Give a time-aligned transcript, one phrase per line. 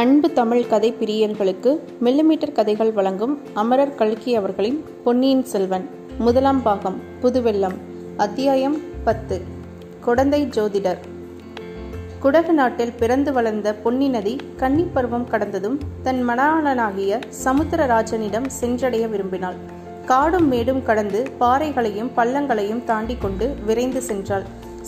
[0.00, 5.88] அன்பு தமிழ் கதை பிரியர்களுக்கு மில்லிமீட்டர் கதைகள் வழங்கும் அமரர் கல்கி அவர்களின் பொன்னியின் செல்வன்
[6.18, 7.74] முதலாம் பாகம் புதுவெல்லம்
[8.16, 9.40] அத்தியாயம் பத்து
[10.00, 10.96] குடந்தை ஜோதிடர்.
[12.22, 19.56] குடகு நாட்டில் பிறந்து வளர்ந்த பொன்னி நதி கன்னிப்பருவம் கடந்ததும் தன் மணாளனாகிய சமுத்திரராஜனிடம் சென்றடைய விரும்பினாள்.
[20.06, 24.42] காடும் மேடும் கடந்து பாறைகளையும் பள்ளங்களையும் தாண்டி கொண்டு விரைந்து சென்றாள்.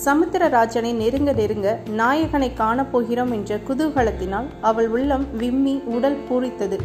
[0.04, 6.79] சமுத்திரராஜனை நெருங்க நெருங்க நாயகனை காணப்போகிறோம் என்ற குதூகலத்தினால் அவள் உள்ளம் விம்மி உடல் பூரித்தது.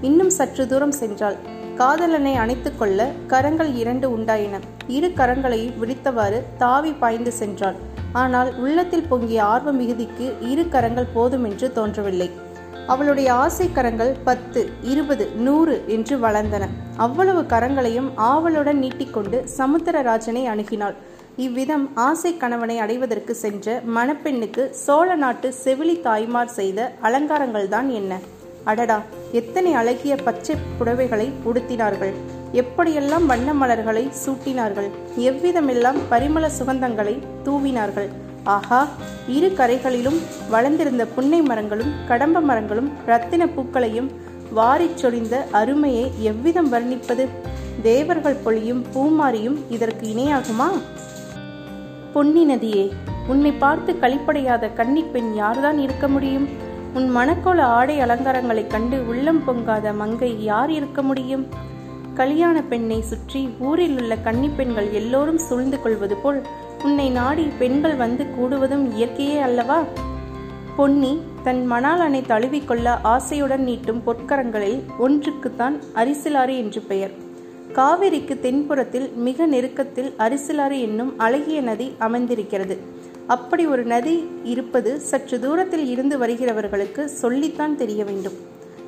[0.00, 1.36] இன்னும் சற்று தூரம் சென்றாள்.
[1.76, 4.60] காதலனை அணைத்துக் கொள்ள கரங்கள் இரண்டு உண்டாயின.
[4.86, 7.74] இரு கரங்களையும் விடுத்தவாறு தாவி பாய்ந்து சென்றாள்.
[8.12, 12.30] ஆனால் உள்ளத்தில் பொங்கிய ஆர்வ மிகுதிக்கு இரு கரங்கள் போதும் என்று தோன்றவில்லை.
[12.86, 16.64] அவளுடைய ஆசை கரங்கள் பத்து இருபது நூறு என்று வளர்ந்தன.
[16.96, 20.94] அவ்வளவு கரங்களையும் ஆவலுடன் நீட்டிக்கொண்டு சமுத்திரராஜனை அணுகினாள்.
[21.42, 28.18] இவ்விதம் ஆசை கணவனை அடைவதற்கு சென்ற மணப்பெண்ணுக்கு சோழ நாட்டு செவிலி தாய்மார் செய்த அலங்காரங்கள் தான் என்ன?
[28.64, 28.98] அடடா
[29.32, 32.12] எத்தனை அழகிய பச்சை புடவைகளை உடுத்தினார்கள்.
[32.62, 34.88] எப்படியெல்லாம் வண்ண மலர்களை சூட்டினார்கள்.
[35.28, 38.08] எவ்விதமெல்லாம் பரிமள சுகந்தங்களை தூவினார்கள்.
[38.56, 38.80] ஆஹா
[39.36, 40.18] இரு கரைகளிலும்
[40.54, 44.10] வளர்ந்திருந்த புன்னை மரங்களும் கடம்ப மரங்களும் இரத்தின பூக்களையும்
[44.58, 47.26] வாரிச் சொரிந்த அருமையை எவ்விதம் வர்ணிப்பது?
[47.82, 50.68] தேவர்கள் பொழியும் பூமாரியும் இதற்கு இணையாகுமா?
[52.14, 52.92] பொன்னி நதியே
[53.26, 56.48] உன்னை பார்த்து களிப்படையாத கன்னிப்பெண் யார்தான் இருக்க முடியும்?
[56.94, 61.46] உன் மணக்கோல ஆடை அலங்காரங்களைக் கண்டு உள்ளம் பொங்காத மங்கை யார் இருக்க முடியும்?
[62.14, 66.42] கல்யாண பெண்ணை சுற்றி ஊரில் உள்ள கன்னிப்பெண்கள் எல்லோரும் சூழ்ந்து கொள்வது போல்
[66.84, 69.82] உன்னை நாடி பெண்கள் வந்து கூடுவதும் இயற்கையே அல்லவா?
[70.76, 77.23] பொன்னி தன் மணாலனை தழுவிக்கொள்ள ஆசையுடன் நீட்டும் பொற்கரங்களில் ஒன்றுக்குத்தான் அரிசிலாறு என்று பெயர்.
[77.74, 82.78] காவிரிக்கு தென்புறத்தில் மிக நெருக்கத்தில் அரிசிலாறு என்னும் அழகிய நதி அமைந்திருக்கிறது.
[83.26, 88.32] அப்படி ஒரு நதி இருப்பது சற்று தூரத்தில் இருந்து வருகிறவர்களுக்கு சொல்லித்தான் தெரிய வேண்டும்.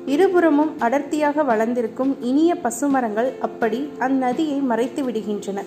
[0.05, 5.63] இருபுறமும் அடர்த்தியாக வளர்ந்திருக்கும் இனிய பசுமரங்கள் அப்படி அந்நதியை மறைத்து விடுகின்றன.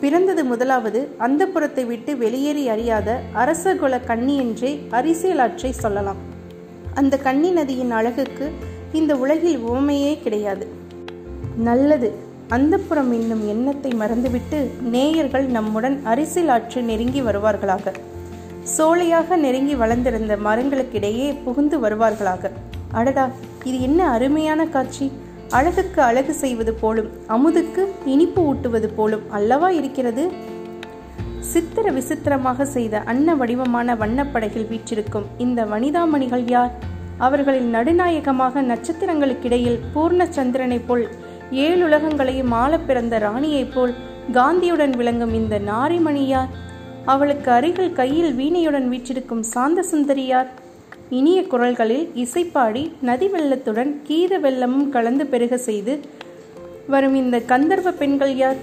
[0.00, 6.16] பிறந்தது முதலாவது அந்த புறத்தை விட்டு வெளியேறி அறியாத அரசகுல கன்னி என்றே அரிசியலாற்றை சொல்லலாம்.
[6.94, 8.50] அந்த கன்னி நதியின் அழகுக்கு
[8.92, 10.66] இந்த உலகில் உவமையே கிடையாது.
[11.56, 12.26] நல்லது.
[12.54, 14.58] அந்தப்புறம் என்னும் எண்ணத்தை மறந்துவிட்டு
[14.94, 17.92] நேயர்கள் நம்முடன் அரிசில் ஆற்று நெருங்கி வருவார்களாக.
[18.76, 22.50] சோலையாக நெருங்கி வளர்ந்திருந்த மரங்களுக்கிடையே புகுந்து வருவார்களாக.
[22.92, 23.24] அடடா
[23.64, 25.06] இது என்ன அருமையான காட்சி!
[25.58, 30.24] அழகுக்கு அழகு செய்வது போலும் அமுதுக்கு இனிப்பு ஊட்டுவது போலும் அல்லவா இருக்கிறது?
[31.52, 36.72] சித்திர விசித்திரமாக செய்த அன்ன வடிவமான வண்ணப்படகில் வீற்றிருக்கும் இந்த வனிதாமணிகள் யார்?
[37.18, 41.06] அவர்களின் நடுநாயகமாக நட்சத்திரங்களுக்கிடையில் பூர்ண சந்திரனைப் போல்
[41.50, 43.94] ஏழுலகங்களையும் ஆள பிறந்த ராணியைப் போல்
[44.32, 46.48] காந்தியுடன் விளங்கும் இந்த நாரிமணியார்
[47.04, 50.46] அவளுக்கு அருகில் கையில் வீணையுடன் வீற்றிருக்கும் சாந்த சுந்தரியார்
[51.10, 56.00] இனிய குரல்களில் இசைப்பாடி நதி வெள்ளத்துடன் கீத வெள்ளமும் கலந்து பெருக செய்து
[56.88, 58.56] வரும் இந்த கந்தர்வ பெண்கள் யார்?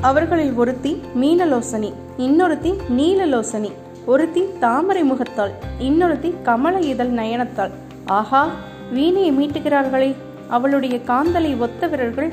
[0.00, 3.72] அவர்களில் ஒருத்தி மீனலோசனி இன்னொருத்தி நீலலோசனி
[4.06, 7.70] ஒருத்தி தாமரை முகத்தாள் இன்னொருத்தி கமல இதழ் நயனத்தாள்.
[8.06, 8.48] ஆஹா
[8.94, 10.14] வீணையை மீட்டுகிறார்களே.
[10.48, 12.32] அவளுடைய காந்தலை ஒத்த வீரர்கள்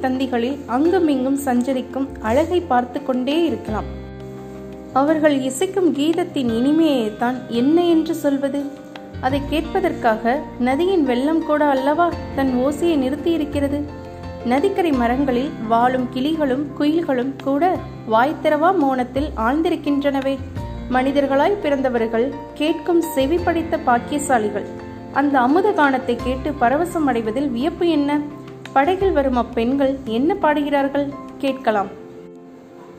[0.00, 3.84] தந்திகளில் அங்குமிங்கும் சஞ்சரிக்கும் அழகை பார்த்து கொண்டே இருக்கலாம்.
[4.92, 8.64] அவர்கள் இசைக்கும் கீதத்தின் இனிமையை தான் என்ன என்று சொல்வது?
[9.20, 13.82] அதை கேட்பதற்காக நதியின் வெள்ளம் கூட அல்லவா தன் ஓசையை நிறுத்தியிருக்கிறது?
[14.44, 17.78] நதிக்கரை மரங்களில் வாழும் கிளிகளும் குயில்களும் கூட
[18.12, 20.38] வாய்த்திரவா மோனத்தில் ஆழ்ந்திருக்கின்றனவே.
[20.90, 24.64] மனிதர்களாய் பிறந்தவர்கள் கேட்கும் செவி படைத்த பாக்கியசாலிகள்.
[25.16, 28.20] அந்த அமுத கானத்தை கேட்டு பரவசம் அடைவதில் வியப்பு என்ன?
[28.72, 31.06] படகில் வரும் அப்பெண்கள் என்ன பாடுகிறார்கள்?
[31.38, 31.86] கேட்கலாம்.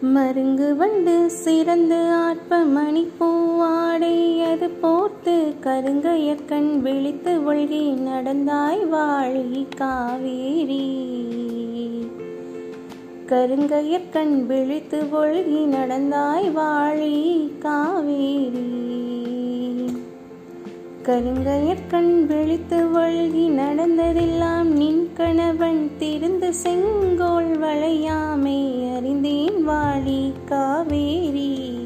[0.02, 10.84] மருங்கு வந்து சிறந்து ஆற்ப மணி பூவாடை அது போர்த்து கருங்கையக்கண் விழித்து ஒழுகி நடந்தாய் வாழி காவேரி.
[13.28, 18.66] கருங்கையக்கண் விழித்து ஒழுகி நடந்தாய் வாழி காவேரி.
[21.08, 28.60] கருங்கையற்கண் விழித்து வழுகி நடந்ததெல்லாம் நின் கணவன் திருந்து செங்கோல் வளையாமை
[28.96, 31.78] அறிந்தேன் வாழி காவேரி.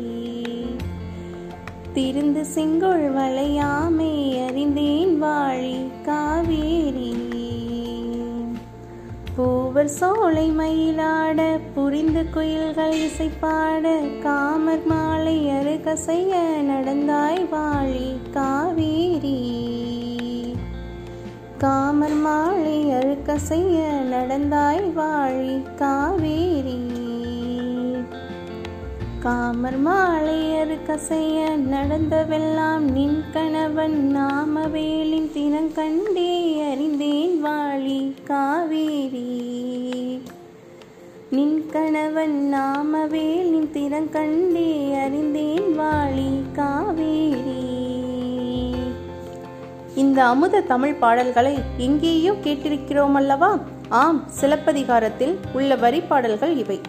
[1.93, 7.30] திருந்து செங்கோல் வளையாமை அறிந்தேன் வாழி காவேரி.
[9.35, 13.85] பூவர் சோலை மயிலாட புரிந்து குயில்கள் இசைப்பாட
[14.19, 19.37] காமர் மாலை அருகசைய நடந்தாய் வாழி காவேரி.
[21.57, 27.00] காமர் மாலை அழுக்கசைய நடந்தாய் வாழி காவேரி.
[29.23, 31.39] காமர் மாலையர் கசைய
[31.71, 36.31] நடந்தவெல்லாம் நின் கணவன் நாமவேலின் தினங்கண்டே
[36.71, 39.25] அறிந்தேன் வாழி காவேரி.
[41.29, 44.71] நின் கணவன் நாமவேலின் திறங்கண்டே
[45.03, 47.59] அறிந்தேன் வாழி காவேரி.
[49.95, 53.59] இந்த அமுத தமிழ் பாடல்களை எங்கேயோ கேட்டிருக்கிறோம் அல்லவா
[53.89, 56.79] ஆம் சிலப்பதிகாரத்தில் உள்ள வரி பாடல்கள் இவை.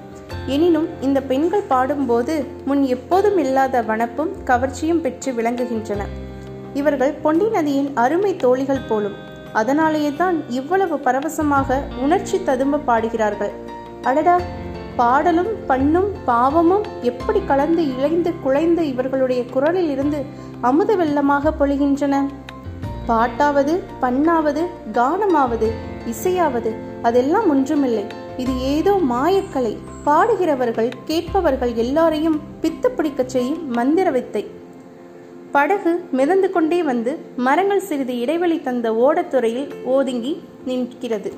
[0.46, 6.02] எனினும் இந்த பெண்கள் பாடும்போது முன் எப்போதும் இல்லாத வனப்பும் கவர்ச்சியும் பெற்று விளங்குகின்றன.
[6.74, 9.14] இவர்கள் பொன்னி நதியின் அருமை தோழிகள் போலும்.
[9.52, 13.50] அதனாலேயே தான் இவ்வளவு பரவசமாக உணர்ச்சி ததும்ப பாடுகிறார்கள்.
[14.02, 14.40] அடடா!
[14.96, 20.24] பாடலும் பண்ணும் பாவமும் எப்படி கலந்து இழைந்து குலைந்து இவர்களுடைய குரலில் இருந்து
[20.60, 22.26] அமுத வெள்ளமாக பொழிகின்றன?
[23.08, 24.62] பாட்டாவது பண்ணாவது
[24.92, 25.70] கானமாவது
[26.06, 26.72] இசையாவது
[27.02, 28.06] அதெல்லாம் ஒன்றுமில்லை.
[28.36, 29.76] இது ஏதோ மாயக்கலை.
[30.06, 34.46] பாடுகிறவர்கள் கேட்பவர்கள் எல்லாரையும் பித்து பிடிக்கச் செய்யும் மந்திர வித்தை.
[35.52, 41.32] படகு மிதந்து கொண்டே வந்து மரங்கள் சிறிது இடைவெளி தந்த ஓடத்துறையில் ஓதுங்கி நிற்கிறது.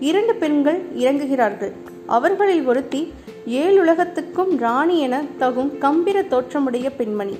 [0.00, 1.72] இரண்டு பெண்கள் இறங்குகிறார்கள்.
[2.06, 3.12] அவர்களில் ஒருத்தி
[3.46, 7.36] ஏழுலகத்துக்கும் ராணி என தகும் கம்பீர தோற்றமுடைய பெண்மணி.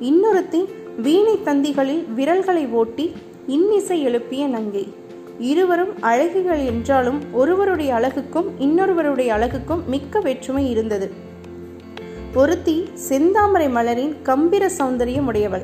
[0.00, 0.64] இன்னொருத்தி
[0.96, 3.12] வீணை தந்திகளில் விரல்களை ஓட்டி
[3.46, 5.06] இன்னிசை எழுப்பிய நங்கை.
[5.38, 11.12] இருவரும் அழகிகள் என்றாலும் ஒருவருடைய அழகுக்கும் இன்னொருவருடைய அழகுக்கும் மிக்க வேற்றுமை இருந்தது.
[12.34, 15.62] ஒருத்தி செந்தாமரை மலரின் கம்பீர சௌந்தரியம் உடையவள்.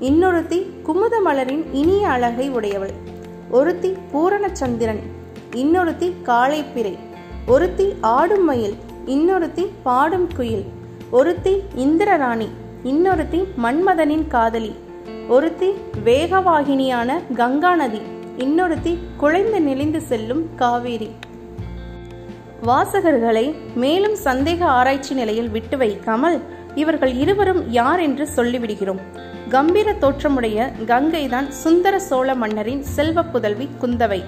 [0.00, 2.90] இன்னொருத்தி குமுத மலரின் இனிய அழகை உடையவள்.
[3.50, 5.00] ஒருத்தி பூரண சந்திரன்
[5.52, 6.98] இன்னொருத்தி காளைப்பிறை
[7.46, 8.74] ஒருத்தி ஆடும் மயில்
[9.06, 10.64] இன்னொருத்தி பாடும் குயில்.
[11.10, 12.48] ஒருத்தி இந்திரராணி
[12.84, 14.74] இன்னொருத்தி மன்மதனின் காதலி.
[15.28, 15.70] ஒருத்தி
[16.04, 18.00] வேகவாகினியான கங்கா நதி.
[18.38, 21.10] இன்னொருத்தி குழைந்து நெளிந்து செல்லும் காவேரி.
[22.62, 26.40] வாசகர்களை மேலும் சந்தேக ஆராய்ச்சி நிலையில் விட்டு வைக்காமல்
[26.74, 29.00] இவர்கள் இருவரும் யார் என்று சொல்லிவிடுகிறோம்.
[29.48, 34.24] கம்பீர தோற்றமுடைய கங்கைதான் சுந்தர சோழ மன்னரின் செல்வ புதல்வி குந்தவை.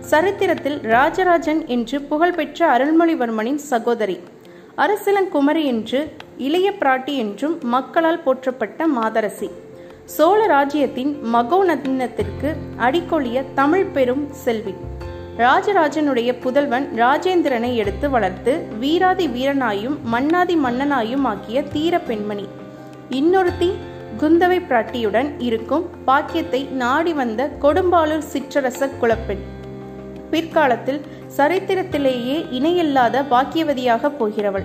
[0.00, 4.18] சரித்திரத்தில் ராஜராஜன் என்று புகழ்பெற்ற அருள்மொழிவர்மனின் சகோதரி.
[4.76, 9.50] அரசிலங்குமரி என்று இளைய பிராட்டி என்றும் மக்களால் போற்றப்பட்ட மாதரசி.
[10.12, 14.74] சோழ ராஜ்யத்தின் மகோநதினத்திற்கு அடிக்கொளிய தமிழ் பெரும் செல்வி.
[15.36, 22.48] ராஜராஜனுடைய புதல்வன் ராஜேந்திரனை எடுத்து வளர்த்து வீராதி வீரனாயும் மன்னாதி மன்னனாயும் ஆக்கிய தீர பெண்மணி.
[23.10, 23.70] இன்னொருத்தி
[24.20, 29.42] குந்தவை பிராட்டியுடன் இருக்கும் பாக்கியத்தை நாடி வந்த கொடும்பாளூர் சிற்றரசர் குலப்பெண்.
[30.30, 31.00] பிற்காலத்தில்
[31.36, 34.64] சரித்திரத்திலேயே இணையில்லாத பாக்கியவதியாக போகிறவள்.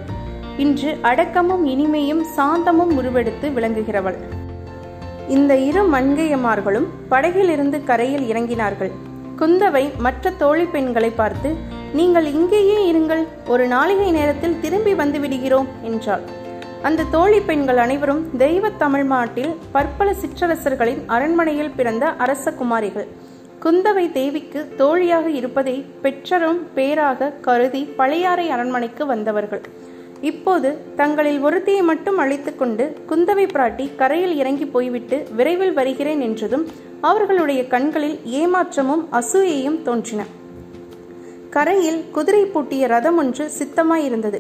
[0.57, 4.17] இன்று அடக்கமும் இனிமையும் சாந்தமும் உருவெடுத்து விளங்குகிறவள்.
[5.29, 8.91] இந்த இரு மண்கையமார்களும் படகிலிருந்து கரையில் இறங்கினார்கள்.
[9.39, 11.55] குந்தவை மற்ற தோழி பெண்களை பார்த்து
[11.93, 16.21] நீங்கள் இங்கேயே இருங்கள் ஒரு நாளிகை நேரத்தில் திரும்பி வந்து விடுகிறோம் என்றாள்.
[16.81, 23.07] அந்த தோழி பெண்கள் அனைவரும் தெய்வ தமிழ் நாட்டில் பற்பல சிற்றரசர்களின் அரண்மனையில் பிறந்த அரச குமாரிகள்.
[23.63, 29.61] குந்தவை தேவிக்கு தோழியாக இருப்பதை பெற்றரும் பேராக கருதி பழையாறை அரண்மனைக்கு வந்தவர்கள்.
[30.29, 36.65] இப்போது தங்களில் ஒருத்தியை மட்டும் அழைத்துக்கொண்டு குந்தவை பிராட்டி கரையில் இறங்கி போய்விட்டு விரைவில் வருகிறேன் என்றதும்
[37.01, 40.21] அவர்களுடைய கண்களில் ஏமாற்றமும் அசூயையும் தோன்றின.
[41.49, 44.39] கரையில் குதிரை பூட்டிய ரதம் ஒன்று சித்தமாயிருந்தது.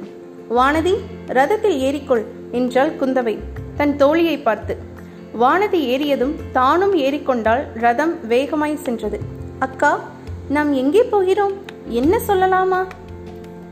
[0.49, 0.95] வானதி
[1.27, 3.35] ரதத்தில் ஏறிக்கொள் என்றாள் குந்தவை
[3.75, 4.75] தன் தோழியை பார்த்து.
[5.41, 9.19] வானதி ஏறியதும் தானும் ஏறிக்கொண்டால் ரதம் வேகமாய் சென்றது.
[9.59, 9.93] அக்கா
[10.49, 11.53] நாம் எங்கே போகிறோம்?
[11.89, 12.81] என்ன சொல்லலாமா?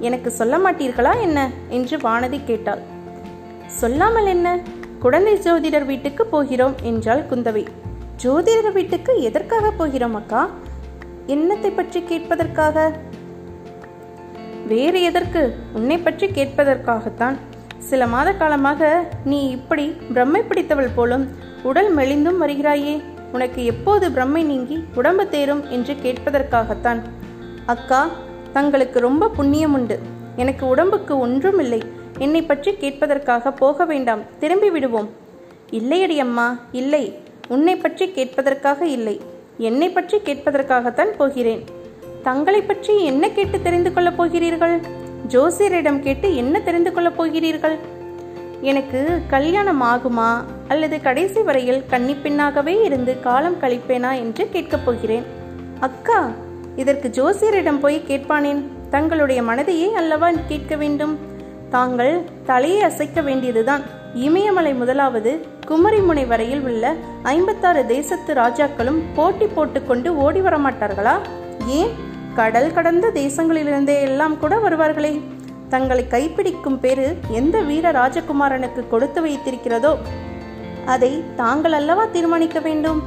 [0.01, 1.49] எனக்கு சொல்ல மாட்டீர்களா என்ன?
[1.69, 2.81] என்று வானதி கேட்டாள்.
[3.65, 4.59] சொல்லாமல் என்ன?
[4.99, 7.67] குழந்தை ஜோதிடர் வீட்டுக்கு போகிறோம் என்றாள் குந்தவை.
[8.23, 10.49] ஜோதிடர் வீட்டுக்கு எதற்காக போகிறோம் அக்கா?
[11.27, 12.91] என்னத்தை பற்றி கேட்பதற்காக?
[14.67, 15.57] வேறு எதற்கு?
[15.73, 17.37] உன்னை பற்றி கேட்பதற்காகத்தான்.
[17.77, 21.25] சில மாத காலமாக நீ இப்படி பிரம்மை பிடித்தவள் போலும்
[21.63, 23.01] உடல் மெலிந்தும் வருகிறாயே.
[23.31, 27.01] உனக்கு எப்போது பிரம்மை நீங்கி உடம்பு தேரும் என்று கேட்பதற்காகத்தான்.
[27.65, 28.01] அக்கா
[28.53, 29.99] தங்களுக்கு ரொம்ப புண்ணியம் உண்டு.
[30.35, 31.81] எனக்கு உடம்புக்கு ஒன்றும் இல்லை.
[32.17, 34.19] என்னை பற்றி கேட்பதற்காக போக வேண்டாம்.
[34.39, 35.09] திரும்பி விடுவோம்.
[35.71, 37.19] இல்லையடி அம்மா இல்லை.
[37.47, 39.21] உன்னை பற்றி கேட்பதற்காக இல்லை.
[39.57, 41.63] என்னை பற்றி கேட்பதற்காகத்தான் போகிறேன்.
[42.23, 44.79] தங்களை பற்றி என்ன கேட்டு தெரிந்து கொள்ளப் போகிறீர்கள்?
[45.27, 47.77] ஜோசியரிடம் கேட்டு என்ன தெரிந்து கொள்ளப் போகிறீர்கள்?
[48.61, 50.37] எனக்கு கல்யாணம் ஆகுமா?
[50.67, 55.23] அல்லது கடைசி வரையில் கன்னிப்பெண்ணாகவே இருந்து காலம் கழிப்பேனா என்று கேட்கப் போகிறேன்.
[55.79, 56.31] அக்கா
[56.75, 61.19] இதற்கு ஜோசியரிடம் போய் கேட்பானேன் தங்களுடைய மனதையே அல்லவா கேட்க வேண்டும்?
[61.69, 63.81] தாங்கள் தலையை அசைக்க வேண்டியதுதான்.
[64.13, 71.19] இமயமலை முதலாவது குமரிமுனை வரையில் உள்ள ஐம்பத்தாறு தேசத்து ராஜாக்களும் போட்டி போட்டுக்கொண்டு ஓடி வரமாட்டார்களா
[71.65, 71.89] ஏன்?
[72.35, 75.21] கடல் கடந்த தேசங்களிலிருந்தே எல்லாம் கூட வருவார்களே.
[75.69, 79.97] தங்களை கைப்பிடிக்கும் பேரு எந்த வீர ராஜகுமாரனுக்கு கொடுத்து வைத்திருக்கிறதோ?
[80.85, 83.03] அதை தாங்கள் அல்லவா தீர்மானிக்க வேண்டும்?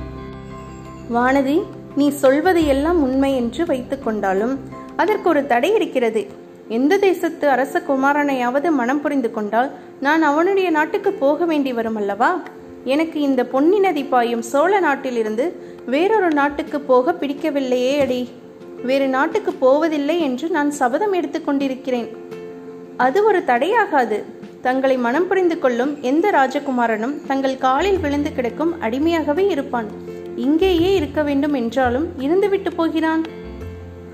[1.15, 1.63] வானதி
[1.97, 4.57] நீ சொல்வது எல்லாம் உண்மை என்று வைத்துக்கொண்டாலும்
[4.97, 6.27] அதற்கு ஒரு தடை இருக்கிறது.
[6.69, 9.71] எந்த தேசத்து அரச குமாரனையாவது மனம் புரிந்து கொண்டால்
[10.01, 12.41] நான் அவனுடைய நாட்டுக்கு போக வேண்டி வரும் அல்லவா?
[12.85, 18.29] எனக்கு இந்த பொன்னி நதி பாயும் சோழ நாட்டிலிருந்து வேறொரு நாட்டுக்கு போக பிடிக்கவில்லையே அடி.
[18.83, 22.09] வேறு நாட்டுக்கு போவதில்லை என்று நான் சபதம் எடுத்துக்கொண்டிருக்கிறேன்
[22.97, 24.23] அது ஒரு தடையாகாது.
[24.61, 30.13] தங்களை மனம் புரிந்து கொள்ளும் எந்த ராஜகுமாரனும் தங்கள் காலில் விழுந்து கிடக்கும் அடிமையாகவே இருப்பான்.
[30.37, 33.25] இங்கேயே இருக்க வேண்டும் என்றாலும் இருந்துவிட்டு போகிறான்.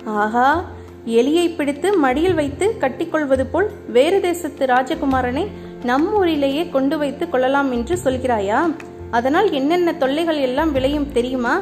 [0.04, 0.70] ஆஹா
[1.06, 5.46] எலியை பிடித்து மடியில் வைத்து கட்டிக்கொள்வது போல் வேறு தேசத்து ராஜகுமாரனை
[5.84, 8.70] நம் ஊரிலேயே கொண்டு வைத்து கொள்ளலாம் என்று சொல்கிறாயா?
[9.10, 11.60] அதனால் என்னென்ன தொல்லைகள் எல்லாம் விளையும் தெரியுமா?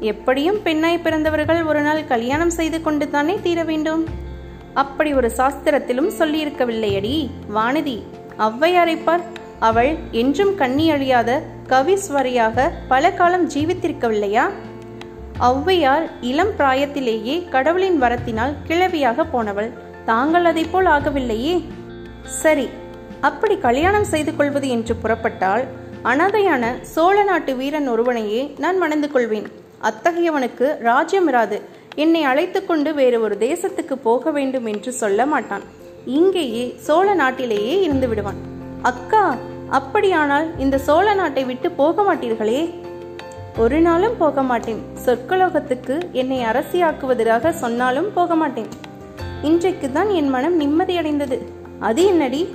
[0.00, 4.04] எப்படியும் பெண்ணாய் பிறந்தவர்கள் ஒரு நாள் கல்யாணம் செய்து கொண்டு தானே தீர வேண்டும்.
[4.74, 7.30] அப்படி ஒரு சாஸ்திரத்திலும் சொல்லியிருக்கவில்லையடி.
[7.54, 8.02] வானதி
[8.38, 9.24] ஔவையாரை பார்
[9.58, 14.44] அவள் என்றும் கண்ணி அழியாத கவிஸ்வரியாக பல காலம் ஜீவித்திருக்கவில்லையா?
[15.40, 19.70] ஔவையார் இளம் பிராயத்திலேயே கடவுளின் வரத்தினால் கிழவியாக போனவள்.
[20.04, 21.64] தாங்கள் அதை போல் ஆகவில்லையே?
[22.24, 22.68] சரி
[23.20, 25.64] அப்படி கல்யாணம் செய்து கொள்வது என்று புறப்பட்டால்
[26.04, 29.48] அனாதையான சோழ நாட்டு வீரன் ஒருவனையே நான் மணந்து கொள்வேன்.
[29.82, 31.60] அத்தகையவனுக்கு ராஜ்யம் இராது.
[31.94, 35.62] என்னை அழைத்து கொண்டு வேறு ஒரு தேசத்துக்கு போக வேண்டும் என்று சொல்ல மாட்டான்.
[36.04, 38.56] இங்கேயே சோழ நாட்டிலேயே இருந்து விடுவான்.
[38.82, 39.36] அக்கா
[39.68, 42.74] அப்படியானால் இந்த சோழ நாட்டை விட்டு போக மாட்டீர்களே?
[43.56, 44.82] ஒரு நாளும் போக மாட்டேன்.
[45.04, 48.68] சொற்கலோகத்துக்கு என்னை அரசியாக்குவதாக சொன்னாலும் போக மாட்டேன்.
[49.42, 51.38] இன்றைக்கு தான் என் மனம் நிம்மதியடைந்தது.
[51.78, 52.54] அது என்னடி?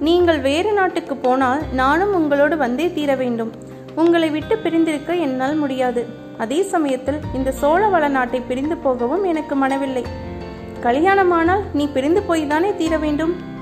[0.00, 3.52] நீங்கள் வேறு நாட்டுக்கு போனால் நானும் உங்களோடு வந்தே தீர வேண்டும்.
[3.94, 6.06] உங்களை விட்டு பிரிந்திருக்க என்னால் முடியாது.
[6.38, 10.04] அதே சமயத்தில் இந்த சோழ வள நாட்டை பிரிந்து போகவும் எனக்கு மனவில்லை.
[10.80, 13.54] கல்யாணமானால் நீ பிரிந்து போய்தானே தீர வேண்டும்?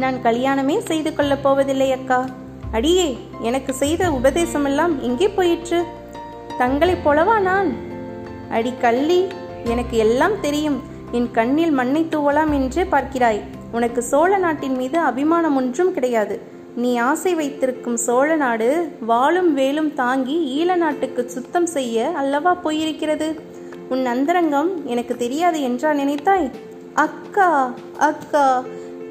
[0.00, 2.18] நான் கல்யாணமே செய்து கொள்ளப் போவதில்லை அக்கா.
[2.72, 3.06] அடியே
[3.40, 5.80] எனக்கு செய்த உபதேசமெல்லாம் எங்கே போயிற்று.
[6.58, 7.70] தங்களைப் போலவா நான்?
[8.50, 9.20] அடி கள்ளி
[9.64, 10.78] எனக்கு எல்லாம் தெரியும்.
[11.12, 13.40] என் கண்ணில் மண்ணை தூவலாம் என்றே பார்க்கிறாய்.
[13.72, 16.36] உனக்கு சோழ நாட்டின் மீது அபிமானம் ஒன்றும் கிடையாது.
[16.76, 18.68] நீ ஆசை வைத்திருக்கும் சோழ நாடு
[19.08, 23.28] வாளும் வேலும் தாங்கி ஈழ நாட்டுக்கு சுத்தம் செய்ய அல்லவா போயிருக்கிறது?
[23.88, 26.48] உன் அந்தரங்கம் எனக்கு தெரியாது என்றா நினைத்தாய்?
[26.94, 27.50] அக்கா
[27.98, 28.46] அக்கா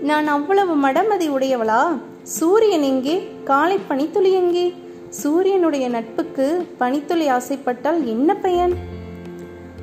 [0.02, 2.00] நான் அவ்வளவு மடமதி உடையவளா?
[2.24, 3.32] சூரியன் எங்கே?
[3.44, 4.74] காலை பனித்துளி எங்கே?
[5.10, 8.74] சூரியனுடைய நட்புக்கு பனித்துளி ஆசைப்பட்டால் என்ன பயன்?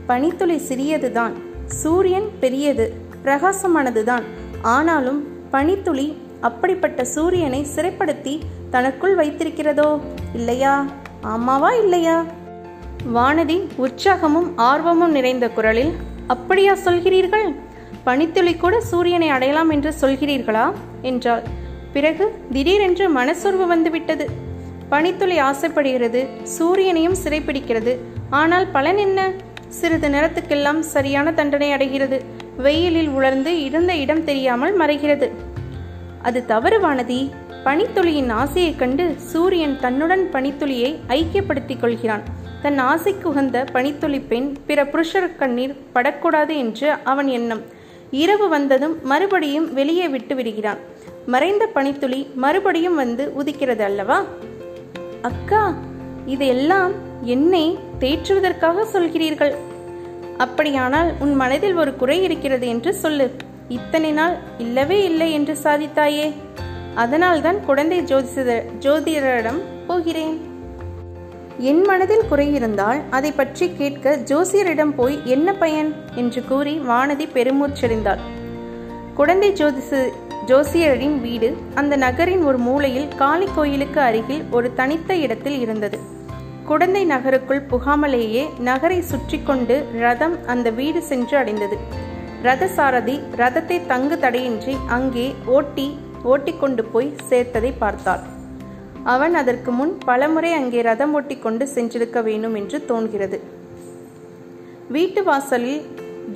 [0.07, 1.33] பனித்துளி சிறியதுதான்.
[1.67, 2.95] சூரியன் பெரியது
[3.25, 4.23] பிரகாசமானதுதான்.
[4.63, 10.01] ஆனாலும் பனித்துளி அப்படிப்பட்ட சூரியனை சிறைப்படுத்தி தனக்குள் வைத்திருக்கிறதோ
[10.35, 10.85] இல்லையா?
[11.23, 12.25] ஆமாவா இல்லையா?
[13.15, 15.93] வானதி உற்சாகமும் ஆர்வமும் நிறைந்த குரலில்
[16.27, 17.55] அப்படியா சொல்கிறீர்கள்?
[18.07, 20.73] பனித்துளி கூட சூரியனை அடையலாம் என்று சொல்கிறீர்களா?
[21.03, 21.43] என்றாள்.
[21.93, 24.31] பிறகு திடீரென்று மனசோர்வு வந்துவிட்டது.
[24.89, 26.27] பனித்துளி ஆசைப்படுகிறது
[26.59, 27.97] சூரியனையும் சிறைப்பிடிக்கிறது.
[28.31, 29.33] ஆனால் பலன் என்ன?
[29.69, 32.25] சிறிது நேரத்துக்கெல்லாம் சரியான தண்டனை அடைகிறது.
[32.57, 35.31] வெயிலில் உலர்ந்து இருந்த இடம் தெரியாமல் மறைகிறது.
[36.23, 37.31] அது தவறுவானதி
[37.65, 42.23] பனித்துளியின் ஆசையைக் கண்டு சூரியன் தன்னுடன் பனித்துளியை ஐக்கியப்படுத்திக் கொள்கிறான்.
[42.63, 47.75] தன் ஆசைக்கு உகந்த பனித்துளி பெண் பிற புருஷர் கண்ணீர் படக்கூடாது என்று அவன் எண்ணம்.
[48.11, 50.79] இரவு வந்ததும் மறுபடியும் வெளியே விட்டு விடுகிறான்.
[51.27, 54.25] மறைந்த பனித்துளி மறுபடியும் வந்து உதிக்கிறது அல்லவா?
[55.23, 55.75] அக்கா
[56.27, 59.55] இதெல்லாம் என்னை தேற்றுவதற்காக சொல்கிறீர்கள்.
[60.37, 63.35] அப்படியானால் உன் மனதில் ஒரு குறை இருக்கிறது என்று சொல்லு.
[63.69, 66.33] இத்தனை நாள் இல்லவே இல்லை என்று சாதித்தாயே.
[66.95, 70.46] அதனால்தான் குழந்தை ஜோதிட ஜோதிடரிடம் போகிறேன்.
[71.59, 75.95] என் மனதில் குறையிருந்தால் அதை பற்றி கேட்க ஜோசியரிடம் போய் என்ன பயன்?
[76.15, 78.19] என்று கூறி வானதி பெருமூச்செறிந்தாள்.
[79.15, 80.13] குழந்தை ஜோதிசு
[80.47, 85.99] ஜோசியரின் வீடு அந்த நகரின் ஒரு மூலையில் காளி கோயிலுக்கு அருகில் ஒரு தனித்த இடத்தில் இருந்தது.
[86.65, 91.79] குடந்தை நகருக்குள் புகாமலேயே நகரை சுற்றி கொண்டு ரதம் அந்த வீடு சென்று அடைந்தது.
[92.43, 98.21] ரதசாரதி ரதத்தை தங்கு தடையின்றி அங்கே ஓட்டி ஓட்டிக்கொண்டு போய் சேர்த்ததை பார்த்தாள்.
[99.13, 103.39] அவன் அதற்கு முன் பலமுறை அங்கே ரதம் ஓட்டிக்கொண்டு சென்றிருக்க வேண்டும் என்று தோன்கிறது.
[104.95, 105.83] வீட்டு வாசலில்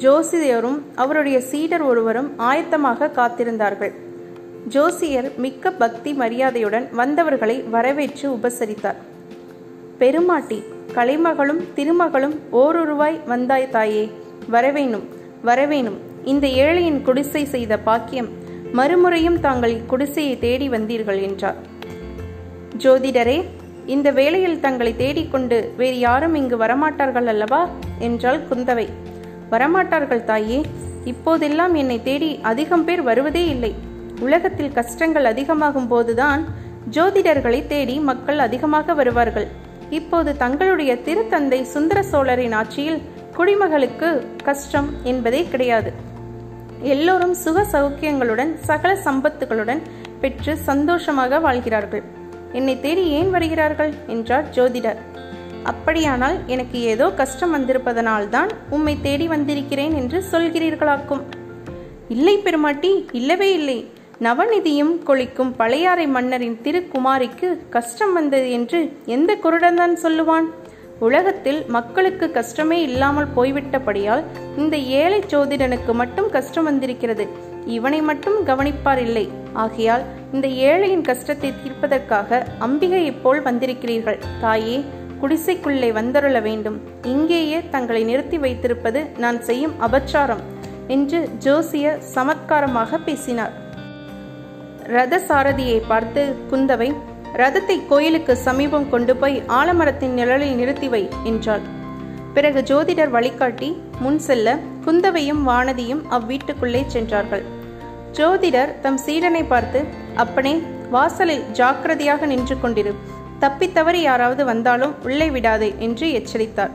[0.03, 3.93] ஜோசியரும் அவருடைய சீடர் ஒருவரும் ஆயத்தமாக காத்திருந்தார்கள்.
[4.75, 9.01] ஜோசியர் மிக்க பக்தி மரியாதையுடன் வந்தவர்களை வரவேற்று உபசரித்தார்.
[10.03, 10.59] பெருமாட்டி
[10.99, 14.05] கலைமகளும் திருமகளும் ஓருருவாய் வந்தாய் தாயே
[14.55, 15.07] வரவேணும்
[15.49, 15.99] வரவேணும்.
[16.25, 18.31] இந்த ஏழையின் குடிசை செய்த பாக்கியம்
[18.79, 21.61] மறுமுறையும் தாங்கள் இக்குடிசையை தேடி வந்தீர்கள் என்றார்.
[22.79, 23.45] ஜோதிடரே
[23.87, 27.69] இந்த வேளையில் தங்களை தேடிக்கொண்டு வேறு யாரும் இங்கு வரமாட்டார்கள் அல்லவா?
[27.99, 28.89] என்றாள் குந்தவை.
[29.51, 30.61] வரமாட்டார்கள் தாயே
[31.05, 33.75] இப்போதெல்லாம் என்னை தேடி அதிகம் பேர் வருவதே இல்லை.
[34.21, 36.45] உலகத்தில் கஷ்டங்கள் அதிகமாகும் போதுதான்
[36.91, 39.47] ஜோதிடர்களை தேடி மக்கள் அதிகமாக வருவார்கள்.
[39.91, 43.03] இப்போது தங்களுடைய திருத்தந்தை சுந்தர சோழரின் ஆட்சியில்
[43.37, 45.93] குடிமகளுக்கு கஷ்டம் என்பதே கிடையாது.
[46.83, 49.83] எல்லோரும் சுக சௌக்கியங்களுடன் சகல சம்பத்துகளுடன்
[50.21, 52.19] பெற்று சந்தோஷமாக வாழ்கிறார்கள்.
[52.53, 53.93] என்னை தேடி ஏன் வருகிறார்கள்?
[54.07, 54.97] என்றார் ஜோதிடர்.
[55.63, 61.21] அப்படியானால் எனக்கு ஏதோ கஷ்டம் வந்திருப்பதனால்தான் உம்மை தேடி வந்திருக்கிறேன் என்று சொல்கிறீர்களாக்கும்.
[62.09, 63.91] இல்லை பெருமாட்டி இல்லவே இல்லை.
[64.23, 70.45] நவநிதியும் கொளிக்கும் பழையாறை மன்னரின் திருக்குமாரிக்கு கஷ்டம் வந்தது என்று எந்த குருடன்தான் சொல்லுவான்?
[70.99, 74.23] உலகத்தில் மக்களுக்கு கஷ்டமே இல்லாமல் போய்விட்டபடியால்
[74.57, 77.27] இந்த ஏழை ஜோதிடனுக்கு மட்டும் கஷ்டம் வந்திருக்கிறது.
[77.77, 79.27] இவனை மட்டும் கவனிப்பார் இல்லை.
[79.63, 84.19] ஆகையால் இந்த ஏழையின் கஷ்டத்தை தீர்ப்பதற்காக அம்பிகையைப் போல் வந்திருக்கிறீர்கள்.
[84.45, 84.77] தாயே
[85.23, 86.79] குடிசைக்குள்ளே வந்தருள வேண்டும்.
[87.15, 90.43] இங்கேயே தங்களை நிறுத்தி வைத்திருப்பது நான் செய்யும் அபச்சாரம்
[90.95, 93.55] என்று ஜோசிய சமத்காரமாக பேசினார்.
[94.97, 96.23] ரத சாரதியை பார்த்து
[96.53, 96.89] குந்தவை
[97.41, 101.65] ரதத்தை கோயிலுக்கு சமீபம் கொண்டு போய் ஆலமரத்தின் நிழலில் நிறுத்தி வை என்றாள்.
[102.35, 103.69] பிறகு ஜோதிடர் வழிகாட்டி
[104.03, 107.45] முன் செல்ல குந்தவையும் வானதியும் அவ்வீட்டுக்குள்ளே சென்றார்கள்.
[108.13, 112.93] ஜோதிடர் தம் சீடனை பார்த்து அப்பனே வாசலில் ஜாக்கிரதையாக நின்று கொண்டிரு.
[113.41, 116.71] தப்பித்தவறி யாராவது வந்தாலும் உள்ளே விடாதே என்று எச்சரித்தார்.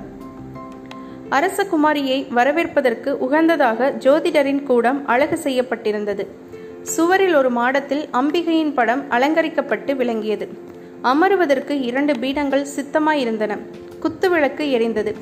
[1.29, 6.27] அரச குமாரியை வரவேற்பதற்கு உகந்ததாக ஜோதிடரின் கூடம் அழகு செய்யப்பட்டிருந்தது.
[6.81, 10.47] சுவரில் ஒரு மாடத்தில் அம்பிகையின் படம் அலங்கரிக்கப்பட்டு விளங்கியது.
[11.03, 13.59] அமருவதற்கு இரண்டு பீடங்கள் சித்தமாயிருந்தன.
[14.01, 15.15] குத்துவிளக்கு எரிந்தது.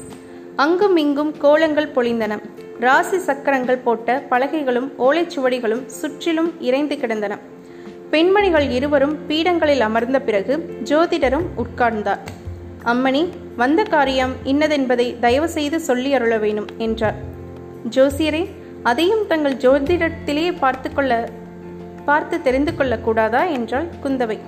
[0.56, 2.40] அங்கும் இங்கும் கோலங்கள் பொழிந்தன.
[2.84, 7.34] ராசி சக்கரங்கள் போட்ட பலகைகளும் ஓலைச்சுவடிகளும் சுற்றிலும் இறைந்து கிடந்தன.
[8.12, 12.22] பெண்மணிகள் இருவரும் பீடங்களில் அமர்ந்த பிறகு ஜோதிடரும் உட்கார்ந்தார்.
[12.86, 13.22] அம்மணி
[13.56, 17.18] வந்த காரியம் இன்னதென்பதை தயவு செய்து சொல்லி அருள வேணும் என்றார்.
[17.90, 18.44] ஜோசியரே
[18.84, 21.12] அதையும் தங்கள் ஜோதிடத்திலேயே பார்த்து கொள்ள
[22.06, 23.44] பார்த்து தெரிந்து கொள்ளக்கூடாதா?
[23.52, 24.40] என்றாள் குந்தவை.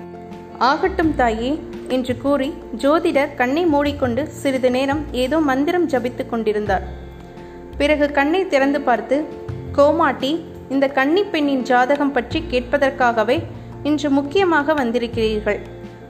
[0.71, 1.53] ஆகட்டும் தாயே
[1.87, 6.85] என்று கூறி ஜோதிடர் கண்ணை மூடிக்கொண்டு சிறிது நேரம் ஏதோ மந்திரம் ஜபித்துக் கொண்டிருந்தார்.
[7.77, 9.25] பிறகு கண்ணை திறந்து பார்த்து
[9.77, 13.43] கோமாட்டி இந்த கன்னி பெண்ணின் ஜாதகம் பற்றி கேட்பதற்காகவே
[13.83, 15.59] இன்று முக்கியமாக வந்திருக்கிறீர்கள்.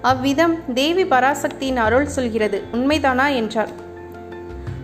[0.02, 2.62] அவ்விதம் தேவி பராசக்தியின் அருள் சொல்கிறது.
[2.74, 3.36] உண்மைதானா?
[3.36, 3.70] என்றார்.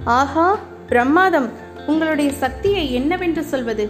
[0.03, 1.49] ஆஹா பிரம்மாதம்
[1.87, 3.85] உங்களுடைய சக்தியை என்னவென்று சொல்வது?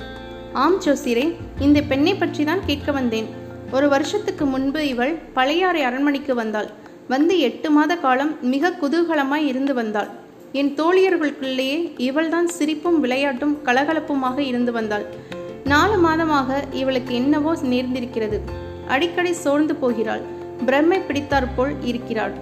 [0.54, 3.28] ஆம் ஜோசிரே இந்த பெண்ணை பற்றி தான் கேட்க வந்தேன்.
[3.72, 6.70] ஒரு வருஷத்துக்கு முன்பு இவள் பழையாறை அரண்மனைக்கு வந்தாள்.
[7.08, 10.10] வந்து எட்டு மாத காலம் மிக குதூகலமாய் இருந்து வந்தாள்.
[10.54, 15.06] என் தோழியர்களுக்குள்ளேயே இவள்தான் சிரிப்பும் விளையாட்டும் கலகலப்புமாக இருந்து வந்தாள்.
[15.64, 18.40] நாலு மாதமாக இவளுக்கு என்னவோ நேர்ந்திருக்கிறது.
[18.88, 20.22] அடிக்கடி சோர்ந்து போகிறாள்.
[20.66, 22.34] பிரம்மை பிடித்தாற்போல் இருக்கிறாள்.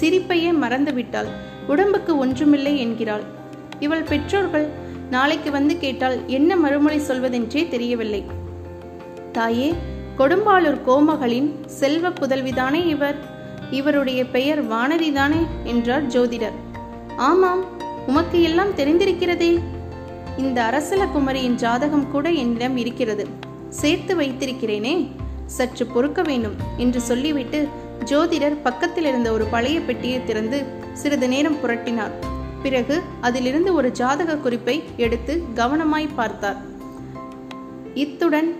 [0.00, 1.26] சிரிப்பையே மறந்து விட்டாள்
[1.66, 3.24] உடம்புக்கு ஒன்றுமில்லை என்கிறாள்.
[3.80, 4.68] இவள் பெற்றோர்கள்
[5.10, 8.24] நாளைக்கு வந்து கேட்டால் என்ன மறுமொழி சொல்வதென்றே தெரியவில்லை.
[9.32, 9.74] தாயே
[10.18, 13.16] கொடும்பாளூர் கோமகளின் செல்வ புதல்விதானே இவர்?
[13.70, 15.46] இவருடைய பெயர் வானதிதானே?
[15.64, 16.58] என்றார் ஜோதிடர்.
[17.16, 17.64] ஆமாம்
[18.06, 19.60] உமக்கு எல்லாம் தெரிந்திருக்கிறதே.
[20.38, 23.26] இந்த அரசல குமரியின் ஜாதகம் கூட என்னிடம் இருக்கிறது.
[23.68, 25.06] சேர்த்து வைத்திருக்கிறேனே
[25.46, 27.68] சற்று பொறுக்க வேண்டும் என்று சொல்லிவிட்டு
[28.04, 32.10] ஜோதிடர் பக்கத்தில் இருந்த ஒரு பழைய பெட்டியை திறந்து சிறிது நேரம் புரட்டினார்.
[32.62, 36.56] பிறகு அதிலிருந்து ஒரு ஜாதக குறிப்பை எடுத்து கவனமாய் பார்த்தார்.
[37.94, 38.56] இத்துடன்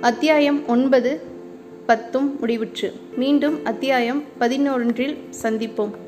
[0.00, 1.22] அத்தியாயம் ஒன்பது
[1.86, 2.92] பத்தும் முடிவுற்று.
[3.16, 6.03] மீண்டும் அத்தியாயம் பதினொன்றில் சந்திப்போம்.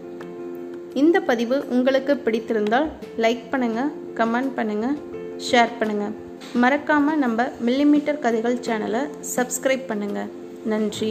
[1.00, 2.88] இந்த பதிவு உங்களுக்கு பிடித்திருந்தால்
[3.24, 4.96] லைக் பண்ணுங்கள் கமெண்ட் பண்ணுங்கள்
[5.48, 6.14] ஷேர் பண்ணுங்கள்
[6.62, 9.02] மறக்காமல் நம்ம மில்லிமீட்டர் கதைகள் சேனலை
[9.34, 10.30] சப்ஸ்கிரைப் பண்ணுங்கள்
[10.72, 11.10] நன்றி.